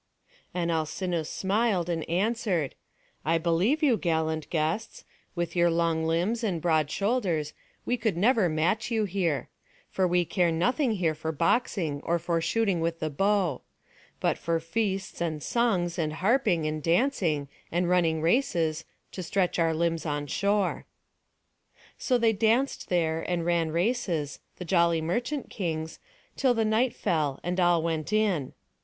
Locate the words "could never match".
7.97-8.89